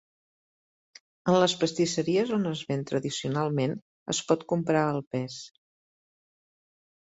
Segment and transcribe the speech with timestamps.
[1.33, 3.77] En les pastisseries on es ven tradicionalment,
[4.15, 5.39] es pot comprar al pes.